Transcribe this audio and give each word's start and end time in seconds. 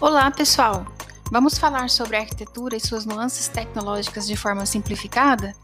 Olá, 0.00 0.28
pessoal! 0.28 0.84
Vamos 1.30 1.56
falar 1.56 1.88
sobre 1.88 2.16
a 2.16 2.20
arquitetura 2.20 2.76
e 2.76 2.80
suas 2.80 3.06
nuances 3.06 3.46
tecnológicas 3.46 4.26
de 4.26 4.36
forma 4.36 4.66
simplificada? 4.66 5.54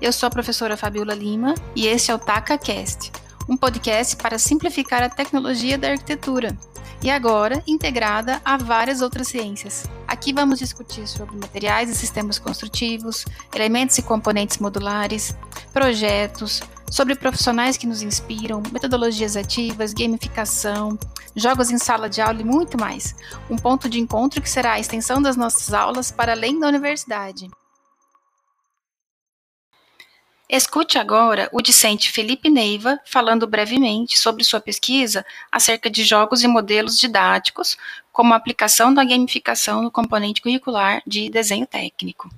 Eu 0.00 0.12
sou 0.12 0.28
a 0.28 0.30
professora 0.30 0.76
Fabiola 0.76 1.14
Lima 1.14 1.54
e 1.74 1.88
este 1.88 2.12
é 2.12 2.14
o 2.14 2.18
TacaCast, 2.18 3.10
um 3.48 3.56
podcast 3.56 4.16
para 4.16 4.38
simplificar 4.38 5.02
a 5.02 5.08
tecnologia 5.08 5.76
da 5.76 5.90
arquitetura 5.90 6.56
e 7.02 7.10
agora 7.10 7.62
integrada 7.66 8.40
a 8.44 8.56
várias 8.56 9.02
outras 9.02 9.26
ciências. 9.26 9.84
Aqui 10.06 10.32
vamos 10.32 10.60
discutir 10.60 11.08
sobre 11.08 11.36
materiais 11.36 11.90
e 11.90 11.94
sistemas 11.94 12.38
construtivos, 12.38 13.26
elementos 13.52 13.98
e 13.98 14.02
componentes 14.02 14.58
modulares, 14.58 15.36
projetos, 15.72 16.62
sobre 16.92 17.14
profissionais 17.14 17.78
que 17.78 17.86
nos 17.86 18.02
inspiram, 18.02 18.62
metodologias 18.70 19.34
ativas, 19.34 19.94
gamificação, 19.94 20.98
jogos 21.34 21.70
em 21.70 21.78
sala 21.78 22.06
de 22.06 22.20
aula 22.20 22.42
e 22.42 22.44
muito 22.44 22.78
mais. 22.78 23.16
Um 23.48 23.56
ponto 23.56 23.88
de 23.88 23.98
encontro 23.98 24.42
que 24.42 24.50
será 24.50 24.72
a 24.72 24.78
extensão 24.78 25.22
das 25.22 25.34
nossas 25.34 25.72
aulas 25.72 26.12
para 26.12 26.32
além 26.32 26.60
da 26.60 26.68
universidade. 26.68 27.50
Escute 30.50 30.98
agora 30.98 31.48
o 31.50 31.62
discente 31.62 32.12
Felipe 32.12 32.50
Neiva 32.50 33.00
falando 33.06 33.46
brevemente 33.46 34.18
sobre 34.18 34.44
sua 34.44 34.60
pesquisa 34.60 35.24
acerca 35.50 35.88
de 35.88 36.04
jogos 36.04 36.42
e 36.42 36.46
modelos 36.46 36.98
didáticos 36.98 37.74
como 38.12 38.34
aplicação 38.34 38.92
da 38.92 39.02
gamificação 39.02 39.80
no 39.80 39.90
componente 39.90 40.42
curricular 40.42 41.02
de 41.06 41.30
desenho 41.30 41.66
técnico. 41.66 42.28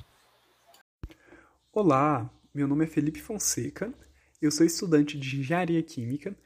Olá, 1.72 2.30
meu 2.54 2.68
nome 2.68 2.84
é 2.84 2.86
Felipe 2.86 3.20
Fonseca, 3.20 3.92
eu 4.46 4.50
sou 4.50 4.66
estudante 4.66 5.18
de 5.18 5.40
Engenharia 5.40 5.82
Química 5.82 6.36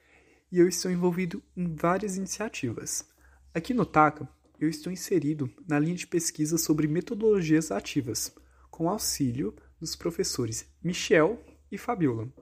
e 0.53 0.59
eu 0.61 0.69
estou 0.69 0.89
envolvido 0.89 1.42
em 1.56 1.75
várias 1.75 2.17
iniciativas. 2.17 3.05
Aqui 3.53 3.75
no 3.75 3.84
TACA, 3.84 4.28
eu 4.61 4.69
estou 4.69 4.92
inserido 4.92 5.50
na 5.67 5.81
linha 5.81 5.97
de 5.97 6.06
pesquisa 6.06 6.58
sobre 6.58 6.86
metodologias 6.86 7.73
ativas, 7.73 8.33
com 8.70 8.89
auxílio 8.89 9.53
dos 9.81 9.97
professores 9.97 10.64
Michel 10.81 11.42
e 11.73 11.77
Fabiola. 11.77 12.33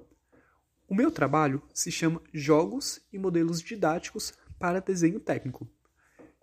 O 0.86 0.94
meu 0.94 1.10
trabalho 1.10 1.62
se 1.72 1.90
chama 1.90 2.22
Jogos 2.34 3.00
e 3.10 3.18
Modelos 3.18 3.62
Didáticos 3.62 4.34
para 4.58 4.78
Desenho 4.78 5.20
Técnico. 5.20 5.66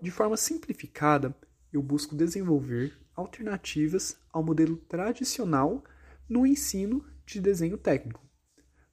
De 0.01 0.09
forma 0.09 0.35
simplificada, 0.35 1.35
eu 1.71 1.83
busco 1.83 2.15
desenvolver 2.15 2.97
alternativas 3.15 4.17
ao 4.31 4.43
modelo 4.43 4.75
tradicional 4.75 5.83
no 6.27 6.47
ensino 6.47 7.05
de 7.27 7.39
desenho 7.39 7.77
técnico. 7.77 8.22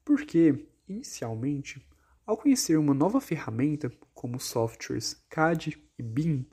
Porque, 0.05 0.67
inicialmente, 0.89 1.85
ao 2.27 2.37
conhecer 2.37 2.79
uma 2.79 2.95
nova 2.95 3.21
ferramenta, 3.21 3.93
como 4.15 4.39
softwares 4.39 5.23
CAD 5.29 5.83
e 5.99 6.03
BIM, 6.03 6.47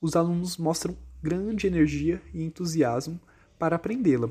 os 0.00 0.16
alunos 0.16 0.56
mostram 0.56 0.96
grande 1.22 1.66
energia 1.66 2.20
e 2.34 2.42
entusiasmo 2.42 3.20
para 3.58 3.76
aprendê-la. 3.76 4.30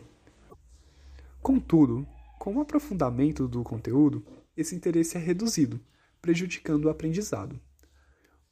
Contudo, 1.42 2.06
com 2.38 2.56
o 2.56 2.62
aprofundamento 2.62 3.48
do 3.48 3.64
conteúdo, 3.64 4.26
esse 4.56 4.76
interesse 4.76 5.18
é 5.18 5.20
reduzido, 5.20 5.80
prejudicando 6.22 6.86
o 6.86 6.90
aprendizado. 6.90 7.60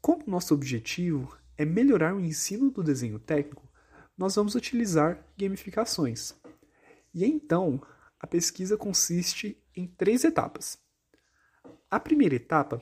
Como 0.02 0.24
nosso 0.26 0.54
objetivo 0.54 1.38
é 1.58 1.66
melhorar 1.66 2.16
o 2.16 2.20
ensino 2.20 2.72
do 2.72 2.82
desenho 2.82 3.20
técnico, 3.20 3.68
nós 4.18 4.36
vamos 4.36 4.56
utilizar 4.56 5.24
gamificações. 5.38 6.34
E 7.14 7.26
então, 7.26 7.82
a 8.20 8.26
pesquisa 8.26 8.78
consiste 8.78 9.62
em 9.80 9.88
três 9.88 10.24
etapas. 10.24 10.78
A 11.90 12.00
primeira 12.00 12.36
etapa 12.36 12.82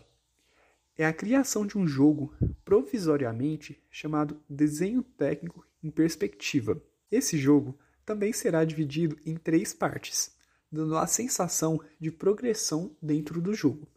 é 0.97 1.05
a 1.05 1.13
criação 1.13 1.65
de 1.65 1.77
um 1.77 1.87
jogo 1.87 2.33
provisoriamente 2.65 3.81
chamado 3.89 4.41
Desenho 4.49 5.03
Técnico 5.03 5.65
em 5.83 5.91
Perspectiva. 5.91 6.81
Esse 7.11 7.37
jogo 7.37 7.77
também 8.05 8.33
será 8.33 8.65
dividido 8.65 9.17
em 9.25 9.35
três 9.35 9.73
partes 9.73 10.35
dando 10.71 10.97
a 10.97 11.07
sensação 11.07 11.79
de 11.99 12.11
progressão 12.11 12.95
dentro 13.01 13.41
do 13.41 13.53
jogo. 13.53 13.87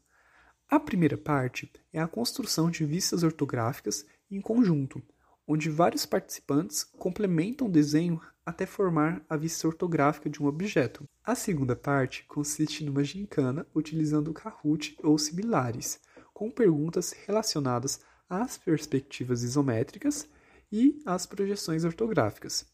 A 0.68 0.78
primeira 0.78 1.18
parte 1.18 1.70
é 1.92 2.00
a 2.00 2.08
construção 2.08 2.70
de 2.70 2.84
vistas 2.84 3.22
ortográficas 3.22 4.06
em 4.30 4.40
conjunto, 4.40 5.02
onde 5.46 5.68
vários 5.68 6.06
participantes 6.06 6.84
complementam 6.84 7.66
o 7.66 7.70
desenho 7.70 8.20
até 8.50 8.66
formar 8.66 9.24
a 9.28 9.36
vista 9.36 9.66
ortográfica 9.66 10.28
de 10.28 10.42
um 10.42 10.46
objeto. 10.46 11.08
A 11.24 11.34
segunda 11.34 11.74
parte 11.76 12.24
consiste 12.24 12.84
numa 12.84 13.02
gincana 13.04 13.66
utilizando 13.74 14.34
Kahoot 14.34 14.96
ou 15.02 15.16
similares, 15.16 16.00
com 16.34 16.50
perguntas 16.50 17.12
relacionadas 17.26 18.00
às 18.28 18.58
perspectivas 18.58 19.42
isométricas 19.42 20.28
e 20.70 21.00
às 21.06 21.26
projeções 21.26 21.84
ortográficas. 21.84 22.66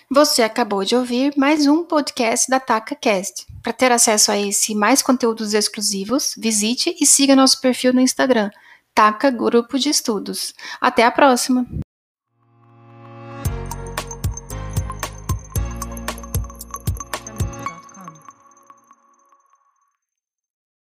Você 0.09 0.41
acabou 0.41 0.83
de 0.83 0.95
ouvir 0.95 1.33
mais 1.37 1.67
um 1.67 1.83
podcast 1.83 2.49
da 2.49 2.59
TacaCast. 2.59 3.45
Para 3.61 3.73
ter 3.73 3.91
acesso 3.91 4.31
a 4.31 4.37
esse 4.37 4.71
e 4.71 4.75
mais 4.75 5.01
conteúdos 5.01 5.53
exclusivos, 5.53 6.33
visite 6.37 6.95
e 6.99 7.05
siga 7.05 7.35
nosso 7.35 7.61
perfil 7.61 7.93
no 7.93 8.01
Instagram, 8.01 8.49
Taca 8.93 9.29
Grupo 9.29 9.77
de 9.77 9.89
Estudos. 9.89 10.53
Até 10.81 11.03
a 11.03 11.11
próxima! 11.11 11.65